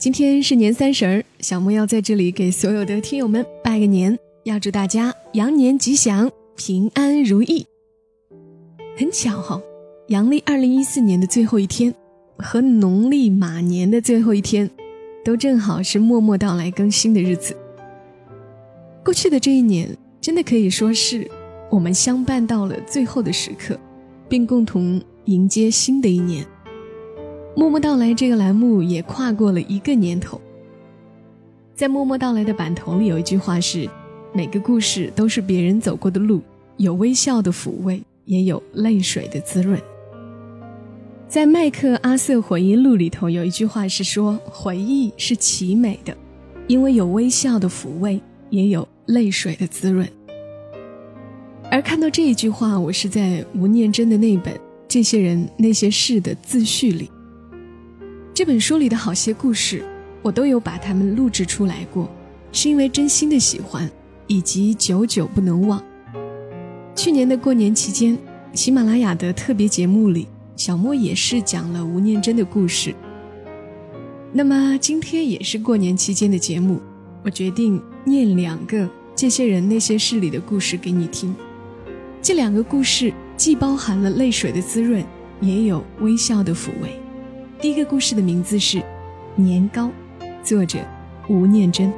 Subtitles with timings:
[0.00, 7.66] 今天是年三十儿，小莫要在这里给所有的听友们拜个年，要祝大家羊年吉祥，平安如意。
[8.96, 9.60] 很巧哈、
[10.08, 11.94] 阳历二零一四年的最后一天
[12.38, 14.70] 和农历马年的最后一天，
[15.22, 17.54] 都正好是默默到来更新的日子。
[19.04, 21.30] 过去的这一年，真的可以说是
[21.70, 23.78] 我们相伴到了最后的时刻，
[24.30, 26.42] 并共同迎接新的一年。
[27.56, 30.40] 默默到来这个栏目也跨过了一个年头。
[31.74, 33.88] 在默默到来的版头里有一句话是：
[34.32, 36.40] 每个故事都是别人走过的路，
[36.76, 39.80] 有微笑的抚慰，也有泪水的滋润。
[41.28, 46.16] 在麦克阿瑟回忆录里头有一句话是说：回忆是奇美的，
[46.66, 50.08] 因为有微笑的抚慰，也有泪水的滋润。
[51.70, 54.54] 而看到这一句话，我是在吴念真的那本
[54.88, 57.10] 《这些人那些事》的自序里。
[58.40, 59.84] 这本书里的好些故事，
[60.22, 62.10] 我都有把它们录制出来过，
[62.52, 63.86] 是因为真心的喜欢，
[64.28, 65.78] 以及久久不能忘。
[66.96, 68.16] 去年的过年期间，
[68.54, 72.94] 喜马拉雅的特别节目里，小莫也是讲了吴念真的故事。
[74.32, 76.80] 那么今天也是过年期间的节目，
[77.22, 81.36] 我决定念两个这些人那些事里的故事给你听。
[82.22, 85.04] 这两个故事既包含了泪水的滋润，
[85.42, 86.98] 也有微笑的抚慰。
[87.60, 88.78] 第一个故事的名字是
[89.34, 89.90] 《年糕》，
[90.42, 90.78] 作者
[91.28, 91.92] 吴念真。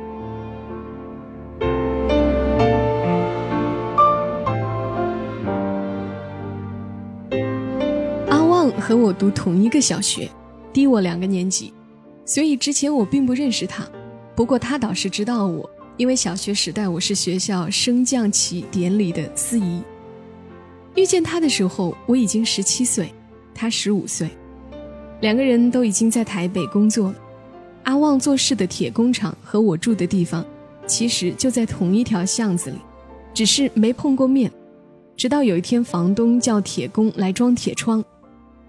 [8.28, 10.28] 阿旺和我读同一个小学，
[10.72, 11.72] 低我两个年级，
[12.24, 13.86] 所以之前我并不认识他。
[14.34, 19.80] 不过他倒是知道我，因为小学时代我是学校升降旗典礼的司仪。
[20.96, 23.14] 遇见他的时候，我已经十七岁，
[23.54, 24.28] 他十五岁，
[25.22, 27.14] 两个人都已经在台北工作。
[27.84, 30.44] 阿旺做事的铁工厂和我住的地方，
[30.86, 32.76] 其实就在同一条巷子里，
[33.32, 34.50] 只是没碰过面。
[35.16, 38.04] 直到有一天，房东叫铁工来装铁窗，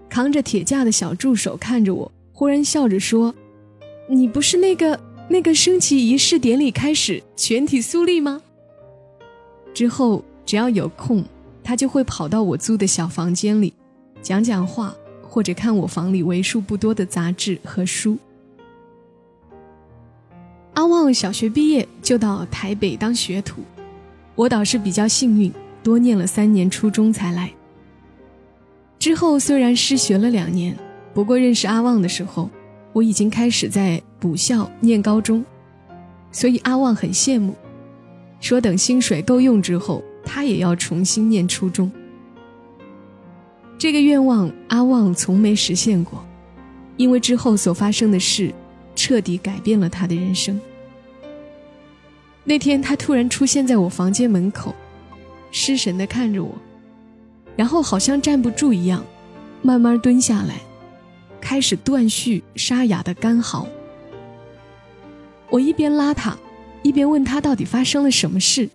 [0.08, 3.34] 扛着铁架的小助手看着我，忽然笑着说
[4.08, 8.40] ：“你不是那个那个升旗仪式典礼开始全体肃立吗？”
[9.74, 11.24] 之后只要有空，
[11.64, 13.72] 他就会跑到我租的小房间里，
[14.22, 14.94] 讲讲话，
[15.34, 18.16] 或者看我房里为数不多的杂志和书。
[20.74, 23.62] 阿旺小学毕业就到台北当学徒，
[24.36, 25.52] 我倒是比较幸运，
[25.82, 27.52] 多念了三年初中才来。
[29.00, 30.78] 之后虽然失学了两年，
[31.12, 32.48] 不过认识阿旺的时候，
[32.92, 35.44] 我已经开始在补校念高中，
[36.30, 37.56] 所以阿旺很羡慕，
[38.38, 41.90] 说等薪水够用之后，他也要重新念初中。
[43.84, 46.24] 这个愿望阿旺从没实现过，
[46.96, 48.50] 因为之后所发生的事。
[48.96, 50.58] 彻底改变了他的人生。
[52.44, 54.74] 那天，他突然出现在我房间门口，
[55.50, 56.54] 失神地看着我，
[57.56, 59.04] 然后好像站不住一样，
[59.60, 60.60] 慢慢蹲下来，
[61.38, 63.66] 开始断续沙哑的干嚎。
[65.50, 66.34] 我一边拉他，
[66.82, 68.70] 一边问他到底发生了什么事。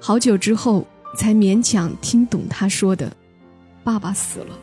[0.00, 0.86] 好久之后，
[1.18, 3.14] 才勉强听懂他说的
[3.86, 4.58] ：“爸爸死了，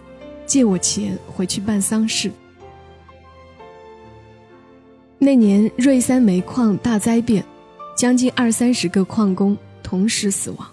[0.45, 2.29] 借我钱回去办丧事。”
[5.17, 7.45] 那年瑞三煤矿大灾变，
[7.95, 10.67] 将近二三十个矿工同时死亡。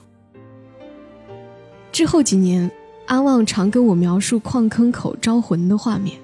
[1.93, 2.69] 之后几年，
[3.07, 6.19] 阿旺常跟我描述矿坑口招魂的画面。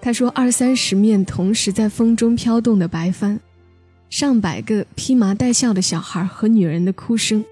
[0.00, 3.40] 他说，二三十面同时在风中飘动的白帆，
[4.08, 7.44] 上百个披麻戴孝的小孩和女人的哭声，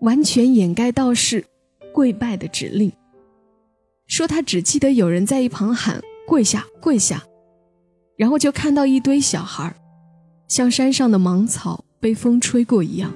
[0.00, 1.44] 完全掩盖道士
[1.94, 2.92] 跪拜的指令。
[4.06, 7.22] 说他只记得有人在一旁喊“跪下，跪下”。
[8.18, 9.74] 然后就看到一堆小孩，
[10.46, 13.14] 像山上的芒草被风吹过一样，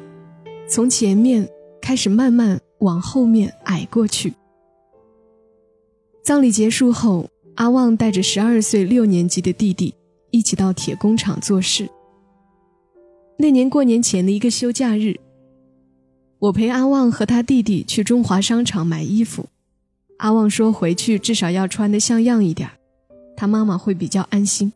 [0.69, 1.49] 从前面
[1.81, 4.33] 开始慢慢往后面矮过去。
[6.25, 9.95] 葬礼结束后，阿旺带着十二岁六年级的弟弟
[10.31, 11.89] 一起到铁工厂做事。
[13.39, 15.15] 那年过年前的一个休假日，
[16.40, 19.49] 我陪阿旺和他弟弟去中华商场买衣服。
[20.19, 22.70] 阿旺说回去至少要穿得像样一点，
[23.37, 24.73] 他妈妈会比较安心。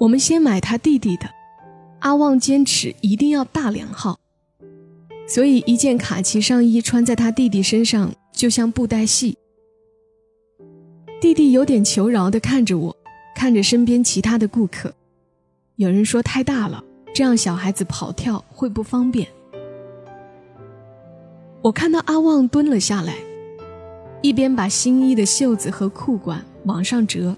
[0.00, 1.28] 我们先买他弟弟的。
[2.00, 4.20] 阿旺坚持一定要大两号，
[5.26, 9.36] 所以一件卡其上衣穿在他弟弟身上就像布袋戏。
[11.20, 12.96] 弟弟有点求饶地看着我，
[13.34, 14.94] 看着身边其他的顾客。
[15.76, 16.84] 有人说太大了，
[17.16, 19.26] 这样小孩子跑跳会不方便。
[21.62, 23.14] 我看到阿旺蹲了下来，
[24.20, 27.34] 一边把新衣的袖子和裤管往上折，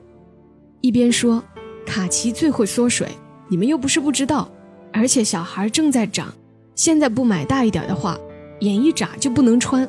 [0.81, 1.41] 一边说
[1.87, 3.09] ：“卡其最会缩水，
[3.47, 4.49] 你们又不是不知道。
[4.93, 6.35] 而且小孩正在长，
[6.75, 8.19] 现在不买大一点的话，
[8.59, 9.89] 眼一眨就不能穿。”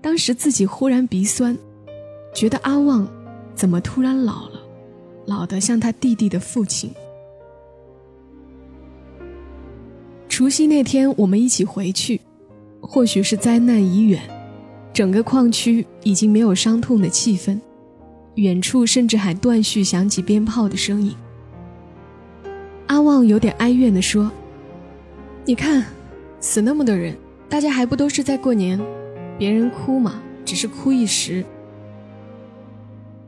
[0.00, 1.58] 当时自己忽然鼻酸，
[2.34, 3.06] 觉得阿旺
[3.54, 4.58] 怎么突然老了，
[5.26, 6.90] 老得像他弟弟的父亲。
[10.32, 12.18] 除夕那天，我们一起回去，
[12.80, 14.18] 或许是灾难已远，
[14.90, 17.60] 整个矿区已经没有伤痛的气氛，
[18.36, 21.14] 远处甚至还断续响起鞭炮的声音。
[22.86, 24.32] 阿旺有点哀怨地说
[25.44, 25.84] ：“你看，
[26.40, 27.14] 死那么多人，
[27.46, 28.80] 大家还不都是在过年？”
[29.38, 30.14] 别人哭嘛，
[30.46, 31.44] 只是哭一时。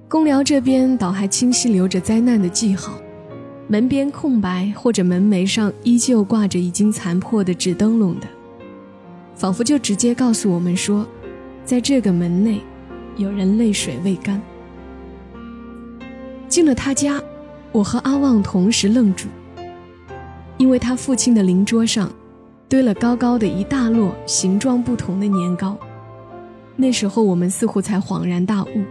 [0.09, 2.99] 公寮这边倒还清晰留着灾难的记号，
[3.67, 8.27] 门边空白或者门楣上依旧挂着已经残破的纸灯笼的，
[9.35, 11.07] 仿佛就直接告诉我们说，
[11.65, 12.61] 在这个门内，
[13.17, 14.41] 有人泪水未干。
[16.47, 17.23] 进了他家，
[17.73, 19.29] 我和阿旺同时愣住，
[20.59, 22.13] 因为他父亲的灵桌上，
[22.69, 25.77] 堆了高高的一大摞形状不同的年糕。
[26.77, 28.85] 那时候我们似乎才恍然大悟，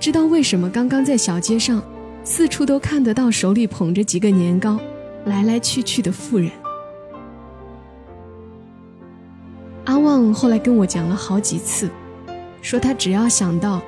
[0.00, 1.80] 知道为什么刚刚在小街上，
[2.24, 4.78] 四处都看得到手里捧着几个年糕，
[5.24, 6.50] 来来去去的妇人。
[9.84, 11.90] 阿旺后来跟我讲了好几次，
[12.60, 13.82] 说他只要想到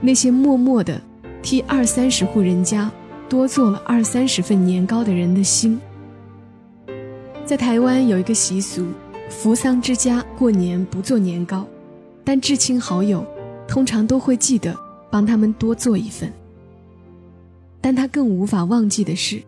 [0.00, 1.00] 那些默默的
[1.42, 2.90] 替二三十户人家
[3.28, 5.80] 多做了二三十份年糕的人的心。
[7.46, 8.86] 在台湾有一个习俗，
[9.30, 11.66] 扶丧之家过年不做年糕。
[12.22, 13.24] 但至亲好友，
[13.66, 14.76] 通常都会记得
[15.10, 16.30] 帮他们多做一份。
[17.80, 19.42] 但他更无法忘记的是，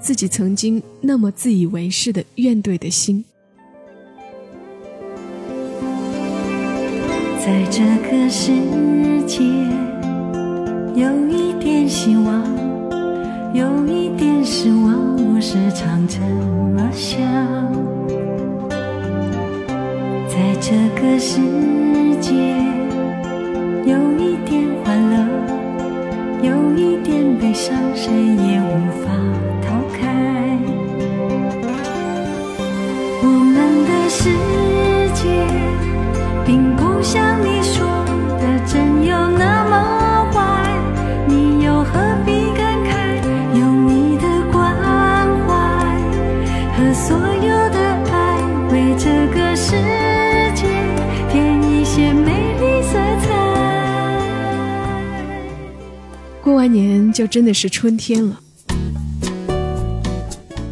[0.00, 3.24] 自己曾经那么自以为是的怨怼的心。
[7.44, 8.50] 在这个世
[9.26, 9.42] 界，
[10.94, 12.42] 有一点希望，
[13.54, 17.20] 有一点失望，我时常这么想。
[20.28, 21.40] 在这个世
[57.36, 58.40] 真的是春天了，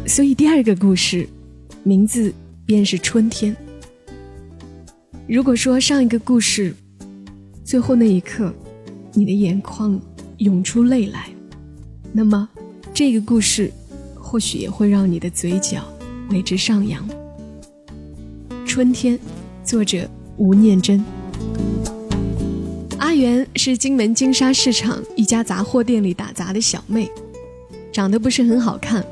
[0.07, 1.29] 所以第二个故事，
[1.83, 2.33] 名字
[2.65, 3.55] 便是春天。
[5.27, 6.75] 如果说上一个故事，
[7.63, 8.51] 最后那一刻，
[9.13, 10.01] 你的眼眶
[10.37, 11.29] 涌出泪来，
[12.11, 12.49] 那么
[12.91, 13.71] 这个故事，
[14.15, 15.83] 或许也会让你的嘴角
[16.31, 17.07] 为之上扬。
[18.65, 19.19] 春天，
[19.63, 21.05] 作者吴念真。
[23.15, 27.09] 阿元是金门金沙市场一家杂货店里打杂的小妹，
[27.89, 29.05] 长得不是很好看，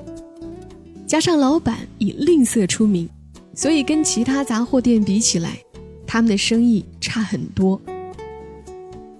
[1.08, 3.08] 加上老板以吝啬出名，
[3.56, 5.58] 所以跟其他杂货店比起来，
[6.06, 7.80] 他们的生意差很多。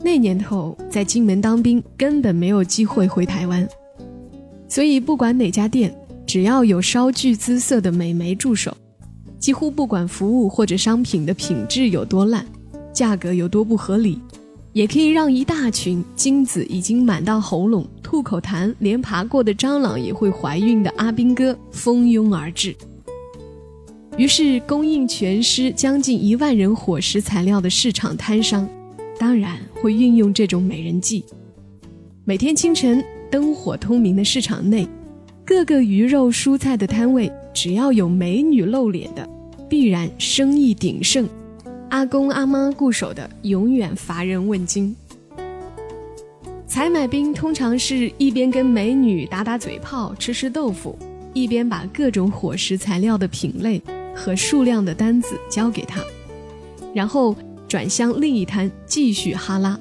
[0.02, 3.66] 那年头在金门当兵，根本没有机会回台湾，
[4.68, 5.96] 所以不管哪家店，
[6.28, 8.76] 只要有稍具姿色的美眉驻守，
[9.40, 12.46] 几乎不管服务或者商品的品质有多烂，
[12.92, 14.20] 价格有多不合理。
[14.74, 22.76] 也可以让一大群精子已经满到喉咙、吐口痰、连爬过的蟑螂也会怀孕的阿兵哥蜂拥而至。
[24.18, 28.68] 于是，供应全师将近一万人伙食材料的市场摊商，
[29.20, 31.24] 当然会运用这种美人计。
[32.26, 34.88] 每天清晨，灯火通明的市场内，
[35.46, 39.28] 各个鱼肉蔬菜的摊位，只要有美女露脸的，
[39.70, 41.28] 必然生意鼎盛。
[41.94, 44.96] 阿公阿妈固守的，永远乏人问津。
[46.66, 50.98] 采买兵通常是一边跟美女打打嘴炮、吃吃豆腐，
[51.34, 53.80] 一边把各种伙食材料的品类
[54.16, 56.02] 和数量的单子交给他，
[56.96, 57.36] 然后
[57.68, 59.80] 转向另一摊继续哈拉。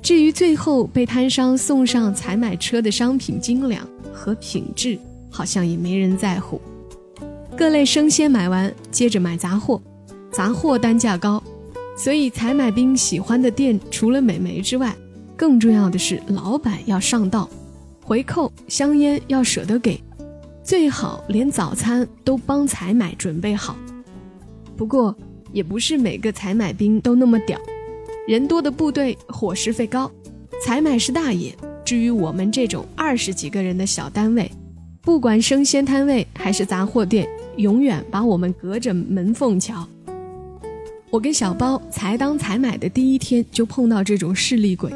[0.00, 4.98] 至于最后被摊商送上采买车的商品精良和品质，
[5.28, 6.58] 好像也没人在乎。
[7.54, 9.82] 各类生鲜买完，接着买杂货，
[10.34, 11.40] 杂货单价高，
[11.96, 14.92] 所以采买兵喜欢的店除了美眉之外，
[15.36, 17.48] 更重要的是老板要上道，
[18.02, 20.02] 回扣香烟要舍得给，
[20.64, 23.76] 最好连早餐都帮采买准备好。
[24.76, 25.16] 不过，
[25.52, 27.56] 也不是每个采买兵都那么屌。
[28.26, 30.10] 人多的部队伙食费高，
[30.64, 31.54] 采买是大爷。
[31.84, 34.50] 至于我们这种二十几个人的小单位，
[35.00, 39.86] 不管生鲜摊位还是杂货店，永远把我们隔着门缝瞧。
[41.14, 44.92] 我跟小包才当采买的第一天就碰到这种势利鬼。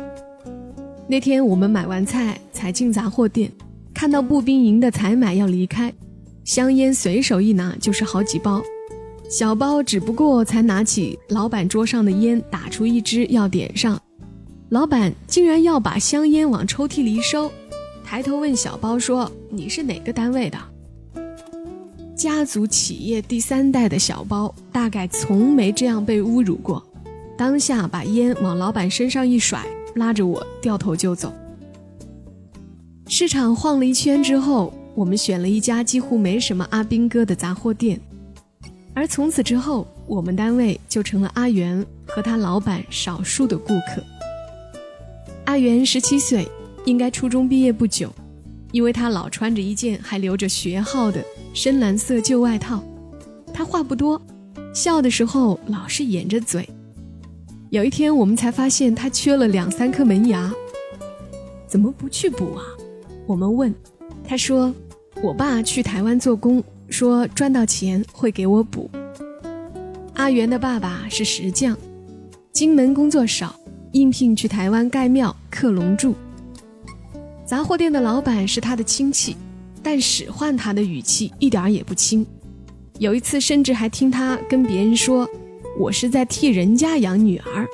[1.06, 3.52] 那天我们买完菜才进杂货店，
[3.94, 5.94] 看到步兵营的采买要离开，
[6.42, 8.60] 香烟随手一拿就是好几包。
[9.30, 13.96] 小包只不过才拿起老板桌上的烟，打出一支要点上，
[14.70, 17.48] 老板竟然要把香烟往抽屉里收，
[18.04, 20.58] 抬头问小包说：“你是哪个单位的？”
[22.18, 26.84] 家族企业第三代的小包大概从没这样被侮辱过，
[27.36, 31.32] 当下把烟往老板身上一甩，拉着我掉头就走。
[33.06, 38.00] 市场晃了一圈之后，我们选了一家几乎没什么阿兵哥的杂货店。
[38.94, 44.02] 而从此之后，我们单位就成了阿元和他老板少数的顾客。
[45.44, 46.48] 阿元十七岁，
[46.84, 48.12] 应该初中毕业不久，
[48.72, 52.82] 因为他老穿着一件还留着学号的深蓝色旧外套。
[53.52, 54.20] 他话不多，
[54.74, 56.68] 笑的时候老是掩着嘴。
[57.70, 60.52] 有一天，我们才发现他缺了两三颗门牙，
[61.66, 62.62] 怎么不去补啊？
[63.26, 63.74] 我们问，
[64.24, 64.74] 他说
[65.22, 68.90] ：“我爸去台湾做工。”说赚到钱会给我补。
[70.14, 71.76] 阿元的爸爸是石匠，
[72.50, 73.54] 金门工作少，
[73.92, 76.14] 应聘去台湾盖庙刻龙柱。
[77.48, 79.34] 杂货店的老板是他的亲戚，
[79.82, 82.26] 但使唤他的语气一点也不轻。
[82.98, 85.26] 有一次甚至还听他跟别人说
[85.80, 87.66] ：“我是在替人家养女儿。”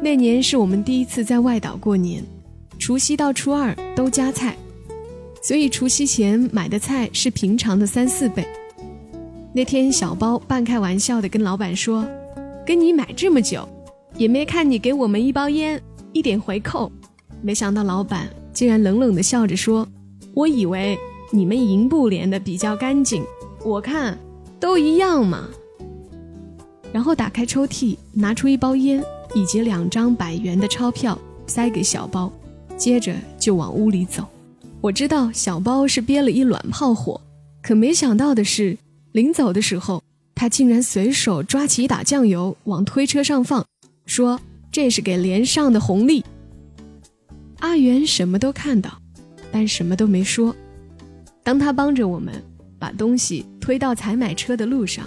[0.00, 2.22] 那年是我们第一次在外岛过年，
[2.78, 4.56] 除夕到初二都加菜。
[5.42, 8.46] 所以除夕前买的菜是平常的三四倍。
[9.52, 12.06] 那天小包半开玩笑的跟老板说
[12.64, 13.68] ：“跟你买这么久，
[14.16, 16.88] 也没看你给我们一包烟，一点回扣。”
[17.42, 19.86] 没想到老板竟然冷冷的笑着说
[20.32, 20.96] ：“我以为
[21.32, 23.24] 你们银布连的比较干净，
[23.64, 24.16] 我看
[24.60, 25.48] 都一样嘛。”
[26.92, 29.02] 然后打开抽屉，拿出一包烟
[29.34, 32.32] 以及两张百元的钞票塞给小包，
[32.76, 34.24] 接着就往屋里走。
[34.80, 37.20] 我知道小包是憋了一卵炮火，
[37.62, 38.76] 可没想到的是，
[39.12, 40.02] 临走的时候，
[40.34, 43.64] 他竟然随手抓起一打酱油往推车上放，
[44.06, 44.38] 说
[44.70, 46.24] 这是给连上的红利。
[47.62, 48.90] 阿元什么都看到，
[49.52, 50.54] 但什么都没说。
[51.44, 52.34] 当他帮着我们
[52.76, 55.06] 把东西推到采买车的路上，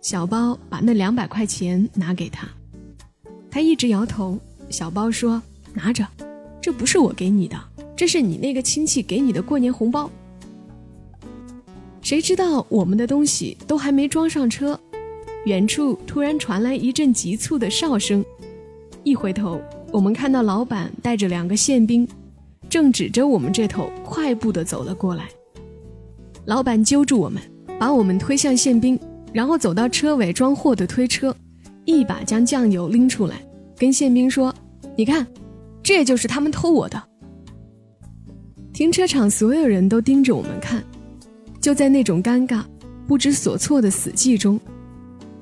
[0.00, 2.48] 小包把那两百块钱拿给他，
[3.50, 4.38] 他一直摇头。
[4.70, 5.40] 小包说
[5.74, 6.06] ：“拿着，
[6.62, 7.62] 这不是我给你的。”
[7.94, 10.10] 这是你那个亲戚给你的过年红包。
[12.00, 14.80] 谁知道我们的东西都还没装上车，
[15.44, 18.24] 远处突然传来一阵急促的哨声。
[19.04, 19.60] 一回头，
[19.92, 22.08] 我们看到老板带着两个宪兵，
[22.70, 25.28] 正指着我们这头快步的走了过来。
[26.46, 27.42] 老板揪住我们，
[27.78, 28.98] 把我们推向宪兵，
[29.34, 31.36] 然后走到车尾装货的推车，
[31.84, 33.36] 一把将酱油拎出来，
[33.76, 34.52] 跟宪兵说
[34.96, 35.26] ：“你看，
[35.82, 37.00] 这就是他们偷我的。”
[38.72, 40.82] 停车场所有人都盯着我们看，
[41.60, 42.62] 就在那种尴尬、
[43.06, 44.58] 不知所措的死寂中，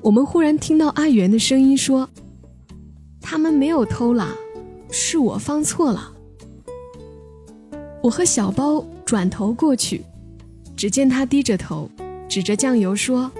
[0.01, 2.09] 我们忽然听到阿元的声音说
[3.21, 4.35] ：“他们没有偷啦，
[4.91, 6.13] 是我放错了。”
[8.03, 10.03] 我和小包转头过去，
[10.75, 11.89] 只见他低着头，
[12.27, 13.31] 指着酱油说：“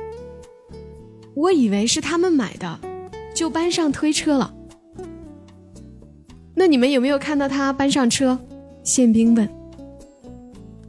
[1.36, 2.79] 我以为是他们买的，
[3.36, 4.53] 就搬上推车了。”
[6.53, 8.38] 那你们有没有看到他搬上车？
[8.84, 9.50] 宪兵问。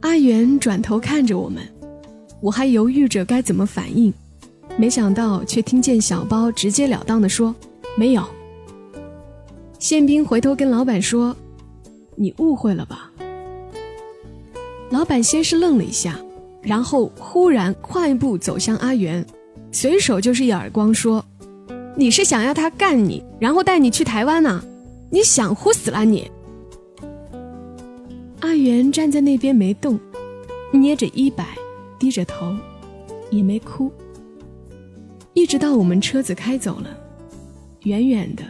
[0.01, 1.63] 阿元转头看着我们，
[2.41, 4.13] 我还犹豫着该怎么反应，
[4.77, 7.55] 没想到却听见小包直截了当的说
[7.97, 8.23] ：“没有。”
[9.83, 11.35] 宪兵回头跟老板说
[12.15, 13.11] ：“你误会了吧？”
[14.89, 16.17] 老板先是愣了一下，
[16.61, 19.25] 然后忽然快步走向阿元，
[19.73, 21.25] 随手就是一耳光，说
[21.97, 24.63] ：“你是想要他干你，然后带你去台湾呐？
[25.09, 26.31] 你想乎死了你！”
[28.39, 29.99] 阿元站在那边没动，
[30.71, 31.45] 捏着衣摆，
[31.99, 32.55] 低着头，
[33.29, 33.91] 也没哭。
[35.33, 36.87] 一直到我们车子开走了，
[37.81, 38.43] 远远的，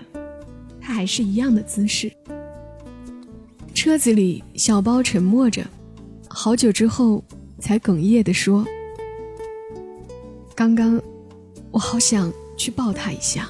[0.83, 2.11] 他还是一样的姿势。
[3.73, 5.65] 车子里，小包沉默着，
[6.27, 7.23] 好久之后
[7.57, 8.65] 才哽咽地说
[10.53, 11.01] ：“刚刚，
[11.71, 13.49] 我好想去抱他一下。”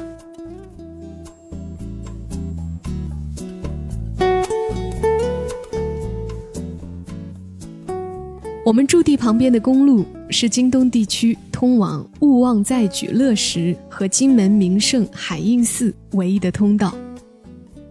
[8.66, 16.96] 我们驻地旁边的公路是京东地区通往勿忘在举乐石和金门名胜海印寺唯一的通道。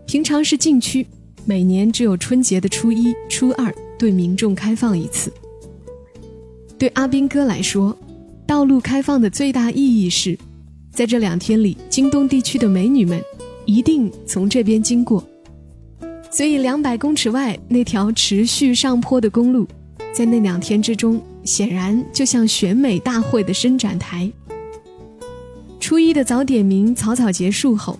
[0.06, 1.06] 平常是禁区，
[1.44, 5.32] 每年只有春节的初一、初二对民众开放一次。
[6.78, 7.96] 对阿斌哥来说，
[8.46, 10.38] 道路开放的最大意义是，
[10.90, 13.22] 在这两天里，京东地区的美女们
[13.64, 15.22] 一定从这边经过。
[16.30, 19.66] 所以，两百公尺外那条持续上坡的公路。
[20.12, 24.30] 在那两天之中，显然就像选美大会的伸展台。
[25.80, 27.98] 初一的早点名草草结束后，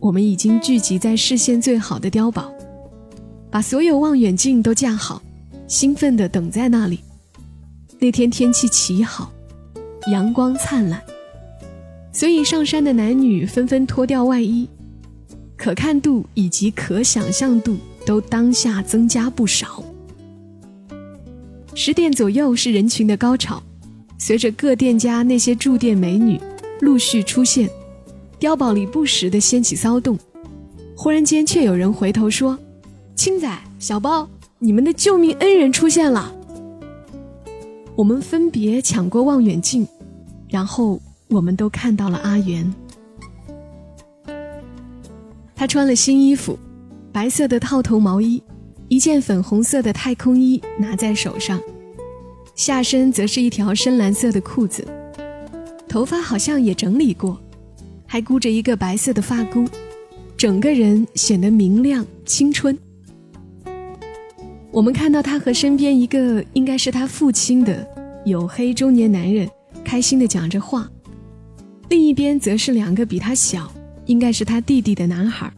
[0.00, 2.50] 我们已经聚集在视线最好的碉堡，
[3.50, 5.22] 把所有望远镜都架好，
[5.68, 7.00] 兴奋地等在那里。
[7.98, 9.30] 那天天气奇好，
[10.10, 11.02] 阳光灿烂，
[12.14, 14.66] 所以上山的男女纷纷脱掉外衣，
[15.54, 17.76] 可看度以及可想象度
[18.06, 19.84] 都当下增加不少。
[21.74, 23.62] 十点左右是人群的高潮，
[24.18, 26.40] 随着各店家那些驻店美女
[26.80, 27.68] 陆续出现，
[28.40, 30.18] 碉堡里不时的掀起骚动。
[30.96, 32.58] 忽然间，却有人回头说
[33.14, 34.28] ：“青仔、小包，
[34.58, 36.34] 你们的救命恩人出现了。”
[37.94, 39.86] 我们分别抢过望远镜，
[40.48, 42.74] 然后我们都看到了阿元。
[45.54, 46.58] 他穿了新衣服，
[47.12, 48.42] 白色的套头毛衣。
[48.88, 51.60] 一件粉红色的太空衣拿在手上，
[52.56, 54.84] 下身则是一条深蓝色的裤子，
[55.86, 57.40] 头发好像也整理过，
[58.12, 59.64] 还箍着一个白色的发箍，
[60.36, 62.76] 整个人显得明亮青春。
[64.72, 67.86] 我们看到他和身边一个应该是他父亲的
[68.26, 69.48] 黝黑中年男人
[69.84, 70.90] 开心地讲着话，
[71.88, 73.72] 另一边则是两个比他小，
[74.06, 75.48] 应该是他弟弟的男孩。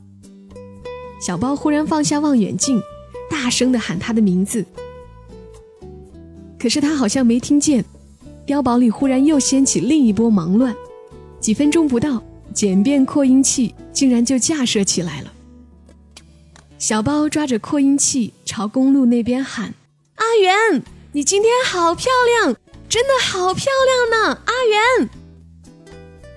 [1.22, 2.78] 小包忽然放下望远镜。
[3.30, 4.62] 大声的喊他的名字，
[6.58, 7.82] 可是他好像没听见。
[8.46, 10.76] 碉堡里忽然又掀起另一波忙乱，
[11.40, 12.22] 几分钟不到，
[12.52, 15.32] 简便扩音器竟然就架设起来了。
[16.78, 19.72] 小包抓着扩音器朝公路那边喊
[20.16, 22.06] ：“阿元，你今天好漂
[22.42, 22.56] 亮，
[22.88, 23.66] 真的好漂
[24.10, 24.52] 亮呢，阿
[24.98, 25.10] 元！”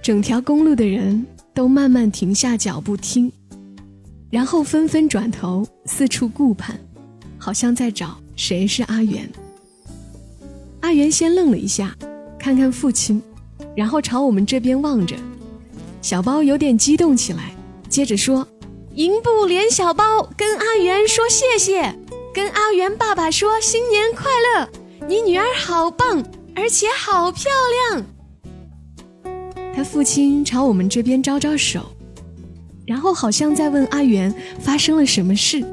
[0.01, 3.31] 整条公路的人都慢慢停下脚步听。
[4.31, 6.77] 然后纷纷转头四处顾盼，
[7.37, 9.27] 好像在找谁是阿元。
[10.81, 11.95] 阿元先愣了一下，
[12.37, 13.21] 看看父亲，
[13.75, 15.15] 然后朝我们这边望着。
[16.05, 17.51] 小包有点激动起来，
[17.89, 18.47] 接着说
[18.93, 21.97] ：“银布连小包跟阿元说谢谢，
[22.31, 24.69] 跟阿元爸爸说新年快乐，
[25.07, 26.23] 你女儿好棒，
[26.55, 27.51] 而且好漂
[27.89, 28.05] 亮。”
[29.75, 31.81] 他父亲朝我们这边招招手。
[32.85, 35.65] 然后好像在问阿元发生了什么事。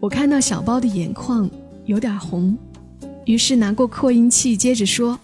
[0.00, 1.48] 我看到小包的眼眶
[1.84, 2.58] 有点红，
[3.24, 5.16] 于是拿过扩音器接着说：“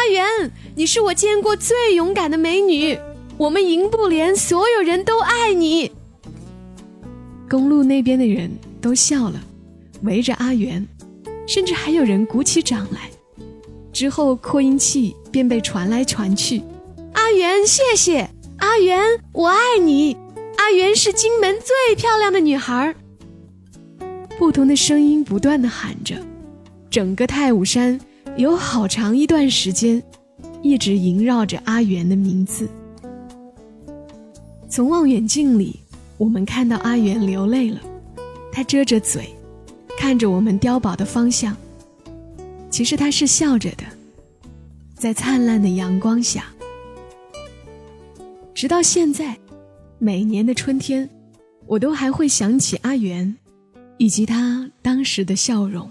[0.00, 2.98] 阿元，你是我见过最勇敢的美女，
[3.36, 5.92] 我们营部连所有人都爱你。”
[7.50, 9.38] 公路那边的人都笑了，
[10.00, 10.88] 围着阿元，
[11.46, 13.10] 甚至还有人鼓起掌来。
[13.92, 16.62] 之后扩音器便被传来传去
[17.12, 20.16] ：“阿元，谢谢。”阿元，我爱你。
[20.56, 22.94] 阿元是金门最漂亮的女孩。
[24.38, 26.16] 不同的声音不断的喊着，
[26.88, 28.00] 整个太武山
[28.36, 30.02] 有好长一段时间，
[30.62, 32.68] 一直萦绕着阿元的名字。
[34.68, 35.78] 从望远镜里，
[36.16, 37.80] 我们看到阿元流泪了，
[38.50, 39.28] 他遮着嘴，
[39.98, 41.54] 看着我们碉堡的方向。
[42.70, 43.84] 其实他是笑着的，
[44.94, 46.44] 在灿烂的阳光下。
[48.54, 49.36] 直到现在，
[49.98, 51.08] 每年的春天，
[51.66, 53.36] 我都还会想起阿元，
[53.98, 55.90] 以及他当时的笑容。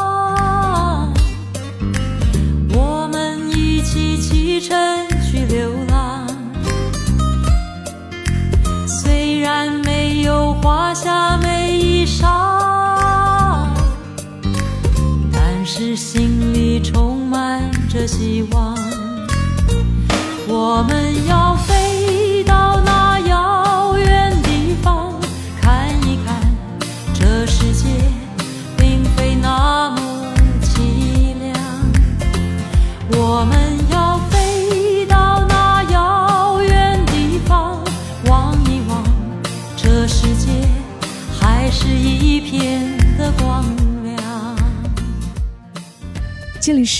[5.51, 6.25] 流浪
[8.87, 13.67] 虽然没有华厦美衣裳
[15.33, 18.81] 但是心里充满着希望。
[20.53, 21.55] 我们要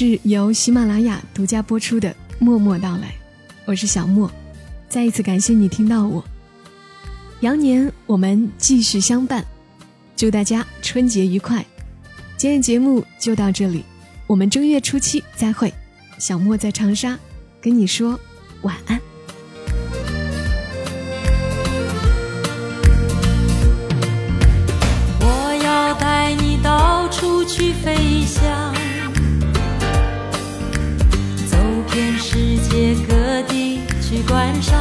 [0.03, 2.09] 是由喜马拉雅独家播出的
[2.39, 3.09] 《默默到来》，
[3.65, 4.31] 我是小莫，
[4.89, 6.25] 再一次感谢你听到我。
[7.41, 9.45] 羊年我们继续相伴，
[10.17, 11.63] 祝大家春节愉快。
[12.35, 13.85] 今天节目就到这里，
[14.25, 15.71] 我们正月初七再会。
[16.17, 17.15] 小莫在长沙，
[17.61, 18.19] 跟你说
[18.63, 18.99] 晚安。
[34.59, 34.80] 去观